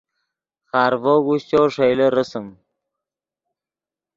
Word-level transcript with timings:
خارڤو 0.69 1.13
اگوشچو 1.19 1.61
ݰئیلے 1.73 2.07
رسم 2.17 2.45